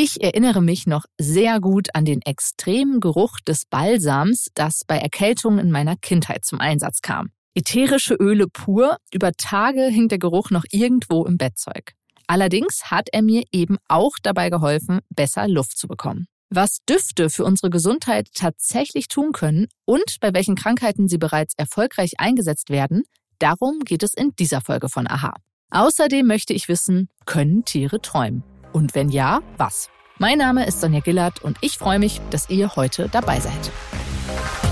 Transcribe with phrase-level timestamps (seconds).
[0.00, 5.58] Ich erinnere mich noch sehr gut an den extremen Geruch des Balsams, das bei Erkältungen
[5.58, 7.32] in meiner Kindheit zum Einsatz kam.
[7.56, 11.94] Ätherische Öle pur, über Tage hing der Geruch noch irgendwo im Bettzeug.
[12.28, 16.28] Allerdings hat er mir eben auch dabei geholfen, besser Luft zu bekommen.
[16.48, 22.20] Was Düfte für unsere Gesundheit tatsächlich tun können und bei welchen Krankheiten sie bereits erfolgreich
[22.20, 23.02] eingesetzt werden,
[23.40, 25.34] darum geht es in dieser Folge von Aha.
[25.70, 28.44] Außerdem möchte ich wissen, können Tiere träumen?
[28.72, 29.88] Und wenn ja, was?
[30.18, 33.70] Mein Name ist Sonja Gillard und ich freue mich, dass ihr heute dabei seid.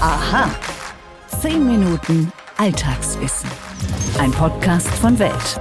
[0.01, 0.51] Aha.
[1.41, 3.49] Zehn Minuten Alltagswissen.
[4.19, 5.61] Ein Podcast von Welt.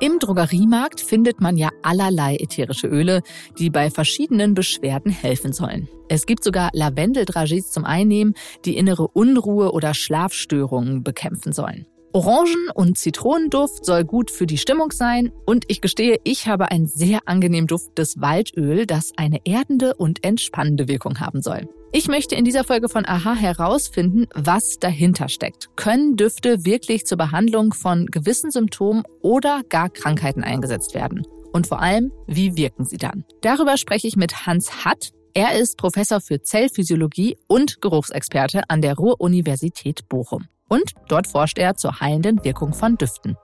[0.00, 3.22] Im Drogeriemarkt findet man ja allerlei ätherische Öle,
[3.58, 5.88] die bei verschiedenen Beschwerden helfen sollen.
[6.08, 8.34] Es gibt sogar Lavendeldragis zum Einnehmen,
[8.64, 11.86] die innere Unruhe oder Schlafstörungen bekämpfen sollen.
[12.14, 16.86] Orangen- und Zitronenduft soll gut für die Stimmung sein und ich gestehe, ich habe ein
[16.86, 21.66] sehr angenehm duftendes Waldöl, das eine erdende und entspannende Wirkung haben soll.
[21.90, 25.74] Ich möchte in dieser Folge von Aha herausfinden, was dahinter steckt.
[25.74, 31.22] Können Düfte wirklich zur Behandlung von gewissen Symptomen oder gar Krankheiten eingesetzt werden?
[31.52, 33.24] Und vor allem, wie wirken sie dann?
[33.40, 35.12] Darüber spreche ich mit Hans Hatt.
[35.32, 40.46] Er ist Professor für Zellphysiologie und Geruchsexperte an der Ruhr-Universität Bochum.
[40.72, 43.36] Und dort forscht er zur heilenden Wirkung von Düften.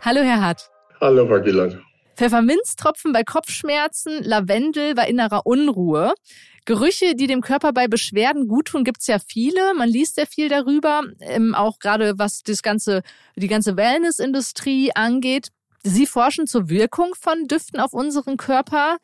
[0.00, 0.68] Hallo, Herr Hart.
[1.00, 1.78] Hallo, Frau Gillard.
[2.16, 6.14] Pfefferminztropfen bei Kopfschmerzen, Lavendel bei innerer Unruhe.
[6.64, 9.72] Gerüche, die dem Körper bei Beschwerden guttun, gibt es ja viele.
[9.74, 13.02] Man liest sehr viel darüber, ähm, auch gerade was das ganze,
[13.36, 15.50] die ganze Wellnessindustrie angeht.
[15.84, 18.96] Sie forschen zur Wirkung von Düften auf unseren Körper.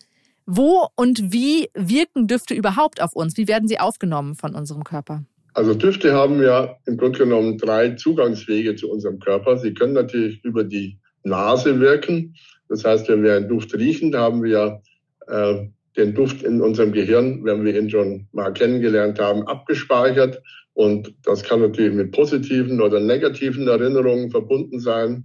[0.45, 3.37] Wo und wie wirken Düfte überhaupt auf uns?
[3.37, 5.23] Wie werden sie aufgenommen von unserem Körper?
[5.57, 9.57] Also Düfte haben ja im Grunde genommen drei Zugangswege zu unserem Körper.
[9.57, 12.35] Sie können natürlich über die Nase wirken.
[12.69, 14.83] Das heißt, wenn wir einen Duft riechen, da haben wir
[15.29, 15.65] äh,
[15.97, 20.43] den Duft in unserem Gehirn, wenn wir ihn schon mal kennengelernt haben, abgespeichert.
[20.75, 25.25] Und das kann natürlich mit positiven oder negativen Erinnerungen verbunden sein.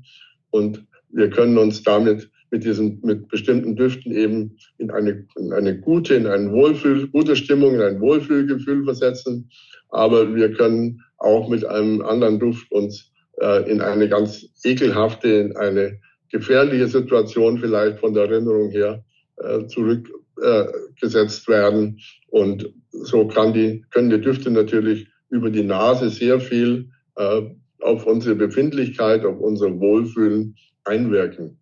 [0.50, 5.80] Und wir können uns damit mit diesen, mit bestimmten Düften eben in eine, in eine
[5.80, 9.50] gute, in eine Wohlfühl, gute Stimmung, in ein Wohlfühlgefühl versetzen
[9.92, 15.56] aber wir können auch mit einem anderen Duft uns äh, in eine ganz ekelhafte, in
[15.58, 16.00] eine
[16.32, 19.04] gefährliche Situation vielleicht von der Erinnerung her
[19.38, 22.00] äh, zurückgesetzt äh, werden.
[22.30, 27.42] Und so kann die, können die Düfte natürlich über die Nase sehr viel äh,
[27.82, 31.58] auf unsere Befindlichkeit, auf unser Wohlfühlen einwirken.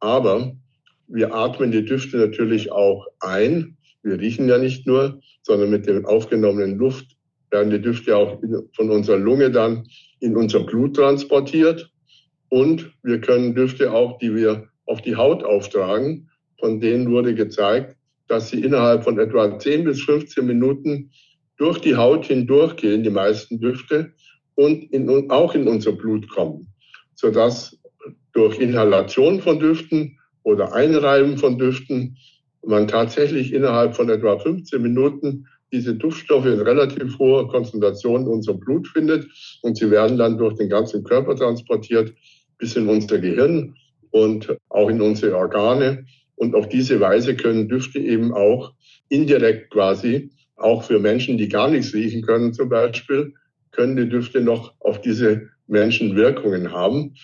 [0.00, 0.56] Aber
[1.08, 3.76] wir atmen die Düfte natürlich auch ein.
[4.02, 7.16] Wir riechen ja nicht nur, sondern mit dem aufgenommenen Luft
[7.50, 8.40] werden die Düfte auch
[8.74, 9.86] von unserer Lunge dann
[10.20, 11.90] in unser Blut transportiert.
[12.48, 17.96] Und wir können Düfte auch, die wir auf die Haut auftragen, von denen wurde gezeigt,
[18.28, 21.10] dass sie innerhalb von etwa 10 bis 15 Minuten
[21.56, 24.12] durch die Haut hindurchgehen, die meisten Düfte,
[24.54, 26.68] und in, auch in unser Blut kommen,
[27.14, 27.79] sodass
[28.40, 32.16] durch Inhalation von Düften oder Einreiben von Düften
[32.64, 38.58] man tatsächlich innerhalb von etwa 15 Minuten diese Duftstoffe in relativ hoher Konzentration in unserem
[38.58, 39.26] Blut findet
[39.60, 42.14] und sie werden dann durch den ganzen Körper transportiert
[42.56, 43.74] bis in unser Gehirn
[44.10, 46.06] und auch in unsere Organe.
[46.36, 48.72] Und auf diese Weise können Düfte eben auch
[49.10, 53.34] indirekt quasi, auch für Menschen, die gar nichts riechen können zum Beispiel,
[53.70, 57.14] können die Düfte noch auf diese Menschen Wirkungen haben.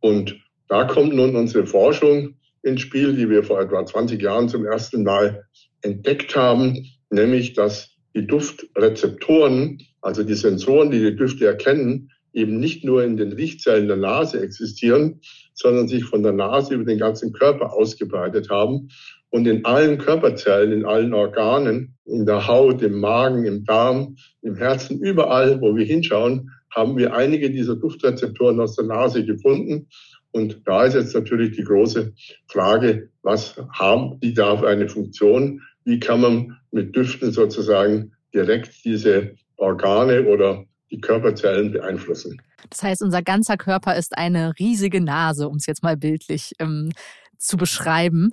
[0.00, 0.36] Und
[0.68, 5.04] da kommt nun unsere Forschung ins Spiel, die wir vor etwa 20 Jahren zum ersten
[5.04, 5.46] Mal
[5.82, 12.84] entdeckt haben, nämlich dass die Duftrezeptoren, also die Sensoren, die die Düfte erkennen, eben nicht
[12.84, 15.20] nur in den Riechzellen der Nase existieren,
[15.54, 18.88] sondern sich von der Nase über den ganzen Körper ausgebreitet haben
[19.30, 24.56] und in allen Körperzellen, in allen Organen, in der Haut, im Magen, im Darm, im
[24.56, 29.88] Herzen, überall, wo wir hinschauen, haben wir einige dieser Duftrezeptoren aus der Nase gefunden.
[30.36, 32.12] Und da ist jetzt natürlich die große
[32.46, 35.62] Frage, was haben die da für eine Funktion?
[35.84, 42.40] Wie kann man mit Düften sozusagen direkt diese Organe oder die Körperzellen beeinflussen.
[42.70, 46.92] Das heißt, unser ganzer Körper ist eine riesige Nase, um es jetzt mal bildlich ähm,
[47.38, 48.30] zu beschreiben.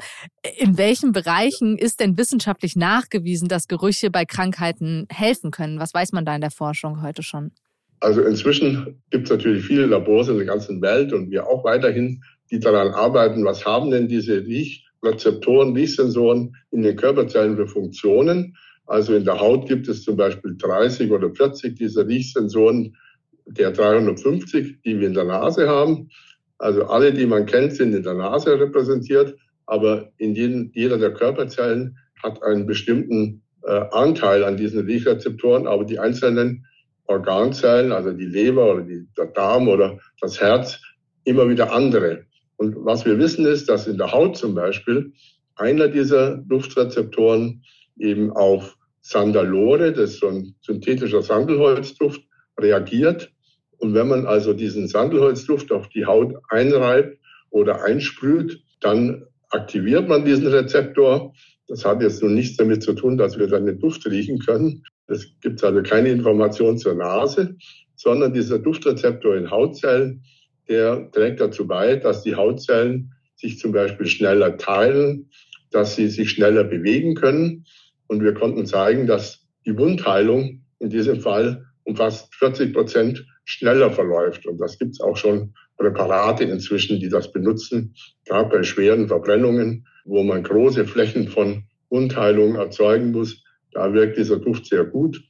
[0.57, 5.79] In welchen Bereichen ist denn wissenschaftlich nachgewiesen, dass Gerüche bei Krankheiten helfen können?
[5.79, 7.51] Was weiß man da in der Forschung heute schon?
[8.03, 12.21] Also inzwischen gibt es natürlich viele Labors in der ganzen Welt und wir auch weiterhin,
[12.51, 18.57] die daran arbeiten, was haben denn diese Riechrezeptoren, Riechsensoren in den Körperzellen für Funktionen?
[18.87, 22.93] Also in der Haut gibt es zum Beispiel 30 oder 40 dieser Riechsensoren
[23.45, 26.09] der 350, die wir in der Nase haben.
[26.57, 29.33] Also alle, die man kennt, sind in der Nase repräsentiert.
[29.65, 35.85] aber in jedem, jeder der Körperzellen hat einen bestimmten äh, Anteil an diesen Riechrezeptoren, aber
[35.85, 36.65] die einzelnen
[37.07, 40.79] Organzellen, also die Leber oder die, der Darm oder das Herz,
[41.23, 42.25] immer wieder andere.
[42.57, 45.13] Und was wir wissen ist, dass in der Haut zum Beispiel
[45.55, 47.63] einer dieser Duftrezeptoren
[47.97, 52.21] eben auf Sandalore, das ist so ein synthetischer Sandelholzduft,
[52.59, 53.31] reagiert.
[53.77, 57.17] Und wenn man also diesen Sandelholzduft auf die Haut einreibt
[57.49, 61.33] oder einsprüht, dann aktiviert man diesen Rezeptor.
[61.67, 64.83] Das hat jetzt nun nichts damit zu tun, dass wir dann den Duft riechen können.
[65.07, 67.55] Es gibt also keine Information zur Nase,
[67.95, 70.23] sondern dieser Duftrezeptor in Hautzellen,
[70.69, 75.29] der trägt dazu bei, dass die Hautzellen sich zum Beispiel schneller teilen,
[75.71, 77.65] dass sie sich schneller bewegen können.
[78.07, 83.91] Und wir konnten zeigen, dass die Wundheilung in diesem Fall um fast 40 Prozent schneller
[83.91, 84.45] verläuft.
[84.45, 87.95] Und das gibt es auch schon Präparate inzwischen, die das benutzen,
[88.25, 93.42] gerade bei schweren Verbrennungen, wo man große Flächen von Wundheilung erzeugen muss.
[93.73, 95.21] Da wirkt dieser Duft sehr gut.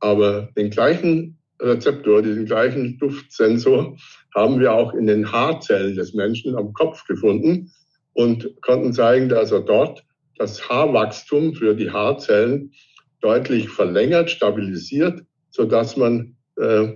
[0.00, 3.96] Aber den gleichen Rezeptor, diesen gleichen Duftsensor
[4.34, 7.70] haben wir auch in den Haarzellen des Menschen am Kopf gefunden
[8.12, 10.04] und konnten zeigen, dass er dort
[10.36, 12.72] das Haarwachstum für die Haarzellen
[13.20, 16.88] deutlich verlängert, stabilisiert, so dass man äh,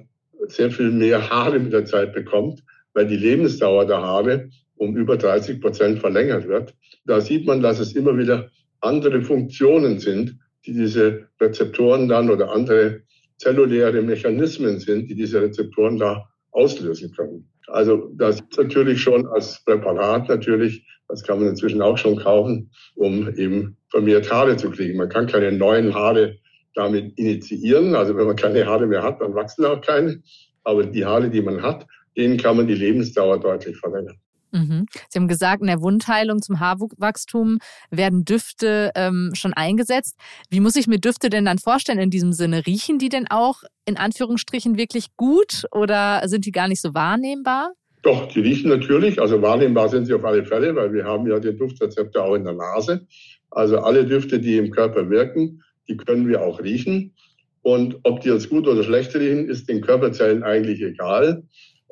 [0.49, 2.63] sehr viel mehr Haare mit der Zeit bekommt,
[2.95, 6.75] weil die Lebensdauer der Haare um über 30 Prozent verlängert wird.
[7.07, 8.51] Da sieht man, dass es immer wieder
[8.81, 13.03] andere Funktionen sind, die diese Rezeptoren dann oder andere
[13.39, 17.49] zelluläre Mechanismen sind, die diese Rezeptoren da auslösen können.
[17.69, 22.71] Also das ist natürlich schon als Präparat natürlich, das kann man inzwischen auch schon kaufen,
[22.95, 24.99] um eben vermehrt Haare zu kriegen.
[24.99, 26.39] Man kann keine neuen Haare
[26.75, 27.95] damit initiieren.
[27.95, 30.23] Also wenn man keine Haare mehr hat, dann wachsen auch keine.
[30.65, 34.19] Aber die Haare, die man hat, denen kann man die Lebensdauer deutlich verlängern.
[34.51, 34.87] Mhm.
[35.09, 37.59] Sie haben gesagt, in der Wundheilung zum Haarwachstum
[37.91, 40.17] werden Düfte ähm, schon eingesetzt.
[40.51, 42.67] Wie muss ich mir Düfte denn dann vorstellen in diesem Sinne?
[42.67, 47.73] Riechen die denn auch in Anführungsstrichen wirklich gut oder sind die gar nicht so wahrnehmbar?
[48.03, 49.21] Doch, die riechen natürlich.
[49.21, 52.45] Also wahrnehmbar sind sie auf alle Fälle, weil wir haben ja den Duftrezeptor auch in
[52.45, 53.07] der Nase.
[53.51, 57.15] Also alle Düfte, die im Körper wirken, die können wir auch riechen.
[57.63, 61.43] Und ob die jetzt gut oder schlecht riechen, ist den Körperzellen eigentlich egal.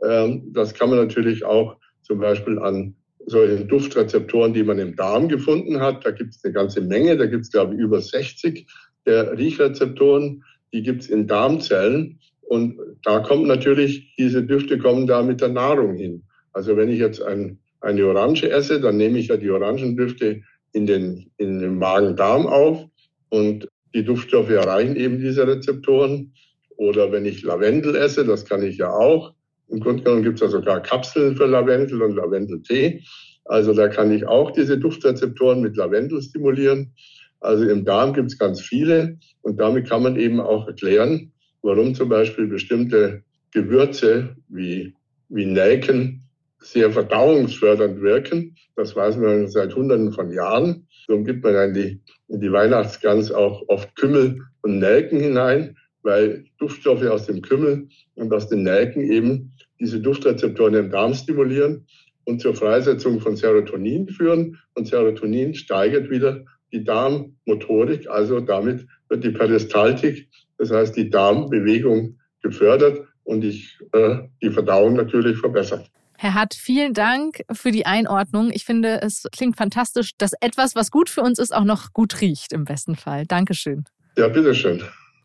[0.02, 1.76] Ähm, das kann man natürlich auch
[2.06, 2.94] zum Beispiel an
[3.26, 6.06] solchen Duftrezeptoren, die man im Darm gefunden hat.
[6.06, 8.66] Da gibt es eine ganze Menge, da gibt es, glaube ich, über 60
[9.04, 12.18] der Riechrezeptoren, die gibt es in Darmzellen.
[12.42, 16.22] Und da kommt natürlich, diese Düfte kommen da mit der Nahrung hin.
[16.52, 20.42] Also wenn ich jetzt ein, eine Orange esse, dann nehme ich ja die Orangendüfte
[20.72, 22.86] in den, in den Magen-Darm auf
[23.30, 26.32] und die Duftstoffe erreichen eben diese Rezeptoren.
[26.76, 29.32] Oder wenn ich Lavendel esse, das kann ich ja auch,
[29.68, 33.02] im Grunde genommen gibt es ja sogar Kapseln für Lavendel und Lavendeltee.
[33.44, 36.92] Also da kann ich auch diese Duftrezeptoren mit Lavendel stimulieren.
[37.40, 41.32] Also im Darm gibt es ganz viele und damit kann man eben auch erklären,
[41.62, 43.22] warum zum Beispiel bestimmte
[43.52, 44.94] Gewürze wie,
[45.28, 46.22] wie Nelken
[46.60, 48.56] sehr verdauungsfördernd wirken.
[48.74, 50.86] Das weiß man seit Hunderten von Jahren.
[51.06, 56.44] Darum gibt man in die, in die Weihnachtsgans auch oft Kümmel und Nelken hinein, weil
[56.58, 61.84] Duftstoffe aus dem Kümmel und aus den Nelken eben diese Duftrezeptoren im Darm stimulieren
[62.24, 64.58] und zur Freisetzung von Serotonin führen.
[64.74, 72.18] Und Serotonin steigert wieder die Darmmotorik, also damit wird die Peristaltik, das heißt die Darmbewegung
[72.40, 75.90] gefördert und ich, äh, die Verdauung natürlich verbessert.
[76.18, 78.50] Herr Hatt, vielen Dank für die Einordnung.
[78.52, 82.20] Ich finde, es klingt fantastisch, dass etwas, was gut für uns ist, auch noch gut
[82.20, 83.26] riecht im besten Fall.
[83.26, 83.84] Dankeschön.
[84.16, 84.82] Ja, bitteschön.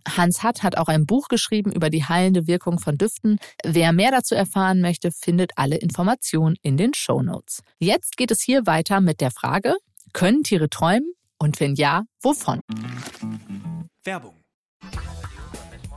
[0.07, 3.37] Hans Hatt hat auch ein Buch geschrieben über die heilende Wirkung von Düften.
[3.63, 7.61] Wer mehr dazu erfahren möchte, findet alle Informationen in den Show Notes.
[7.79, 9.75] Jetzt geht es hier weiter mit der Frage,
[10.13, 11.13] können Tiere träumen?
[11.37, 12.61] Und wenn ja, wovon?
[14.03, 14.40] Werbung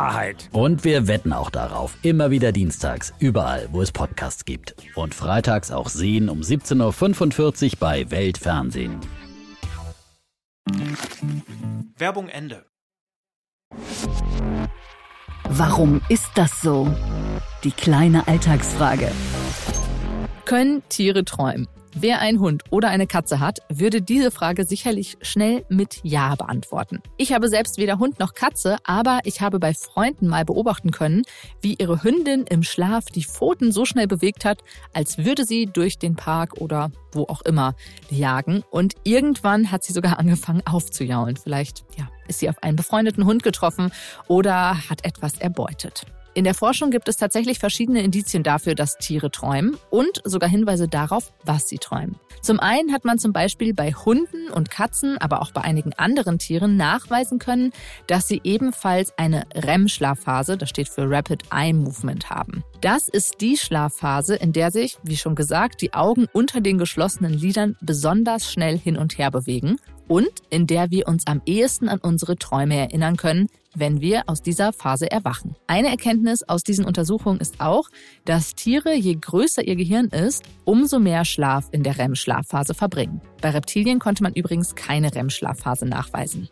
[0.00, 0.48] Wahrheit.
[0.52, 1.98] Und wir wetten auch darauf.
[2.02, 4.74] Immer wieder dienstags, überall, wo es Podcasts gibt.
[4.94, 8.98] Und freitags auch sehen um 17.45 Uhr bei Weltfernsehen.
[11.98, 12.64] Werbung Ende.
[15.44, 16.88] Warum ist das so?
[17.64, 19.10] Die kleine Alltagsfrage.
[20.46, 21.68] Können Tiere träumen?
[21.94, 27.02] Wer einen Hund oder eine Katze hat, würde diese Frage sicherlich schnell mit Ja beantworten.
[27.16, 31.22] Ich habe selbst weder Hund noch Katze, aber ich habe bei Freunden mal beobachten können,
[31.60, 35.98] wie ihre Hündin im Schlaf die Pfoten so schnell bewegt hat, als würde sie durch
[35.98, 37.74] den Park oder wo auch immer
[38.08, 38.62] jagen.
[38.70, 41.36] Und irgendwann hat sie sogar angefangen aufzujaulen.
[41.36, 43.90] Vielleicht ja, ist sie auf einen befreundeten Hund getroffen
[44.28, 46.06] oder hat etwas erbeutet.
[46.32, 50.86] In der Forschung gibt es tatsächlich verschiedene Indizien dafür, dass Tiere träumen und sogar Hinweise
[50.86, 52.16] darauf, was sie träumen.
[52.40, 56.38] Zum einen hat man zum Beispiel bei Hunden und Katzen, aber auch bei einigen anderen
[56.38, 57.72] Tieren nachweisen können,
[58.06, 62.62] dass sie ebenfalls eine REM-Schlafphase, das steht für Rapid Eye Movement, haben.
[62.80, 67.34] Das ist die Schlafphase, in der sich, wie schon gesagt, die Augen unter den geschlossenen
[67.34, 69.78] Lidern besonders schnell hin und her bewegen
[70.10, 74.42] und in der wir uns am ehesten an unsere Träume erinnern können, wenn wir aus
[74.42, 75.54] dieser Phase erwachen.
[75.68, 77.88] Eine Erkenntnis aus diesen Untersuchungen ist auch,
[78.24, 83.20] dass Tiere, je größer ihr Gehirn ist, umso mehr Schlaf in der REM-Schlafphase verbringen.
[83.40, 86.48] Bei Reptilien konnte man übrigens keine REM-Schlafphase nachweisen.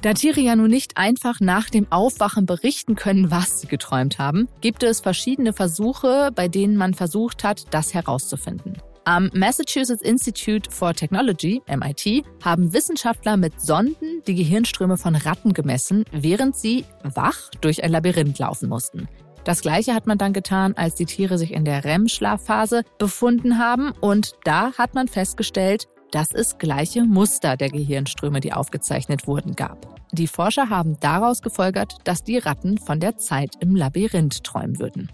[0.00, 4.48] Da Tiere ja nun nicht einfach nach dem Aufwachen berichten können, was sie geträumt haben,
[4.60, 8.76] gibt es verschiedene Versuche, bei denen man versucht hat, das herauszufinden.
[9.04, 16.04] Am Massachusetts Institute for Technology, MIT, haben Wissenschaftler mit Sonden die Gehirnströme von Ratten gemessen,
[16.12, 19.08] während sie wach durch ein Labyrinth laufen mussten.
[19.42, 23.90] Das gleiche hat man dann getan, als die Tiere sich in der REM-Schlafphase befunden haben
[24.00, 30.00] und da hat man festgestellt, dass es gleiche Muster der Gehirnströme, die aufgezeichnet wurden, gab.
[30.12, 35.10] Die Forscher haben daraus gefolgert, dass die Ratten von der Zeit im Labyrinth träumen würden.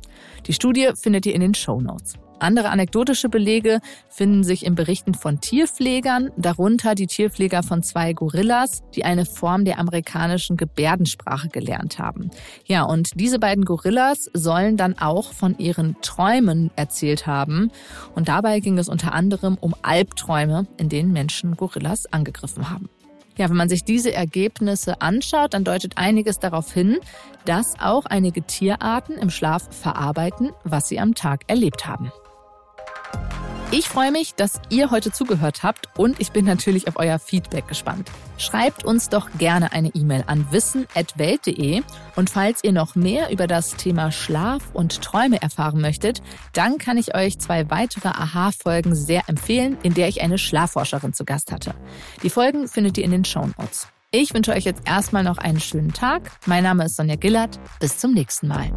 [0.47, 2.19] Die Studie findet ihr in den Show Notes.
[2.41, 8.83] Andere anekdotische Belege finden sich in Berichten von Tierpflegern, darunter die Tierpfleger von zwei Gorillas,
[8.95, 12.31] die eine Form der amerikanischen Gebärdensprache gelernt haben.
[12.67, 17.71] Ja, und diese beiden Gorillas sollen dann auch von ihren Träumen erzählt haben.
[18.15, 22.89] Und dabei ging es unter anderem um Albträume, in denen Menschen Gorillas angegriffen haben.
[23.37, 26.99] Ja, wenn man sich diese Ergebnisse anschaut, dann deutet einiges darauf hin,
[27.45, 32.11] dass auch einige Tierarten im Schlaf verarbeiten, was sie am Tag erlebt haben.
[33.71, 37.69] Ich freue mich, dass ihr heute zugehört habt und ich bin natürlich auf euer Feedback
[37.69, 38.11] gespannt.
[38.39, 41.83] Schreibt uns doch gerne eine E-Mail an wissen.welt.de
[42.17, 46.23] und falls ihr noch mehr über das Thema Schlaf und Träume erfahren möchtet,
[46.55, 51.27] dann kann ich euch zwei weitere Aha-Folgen sehr empfehlen, in der ich eine Schlafforscherin zu
[51.27, 51.75] Gast hatte.
[52.23, 53.89] Die Folgen findet ihr in den Show Notes.
[54.11, 56.31] Ich wünsche euch jetzt erstmal noch einen schönen Tag.
[56.47, 57.61] Mein Name ist Sonja Gillert.
[57.81, 58.73] Bis zum nächsten Mal.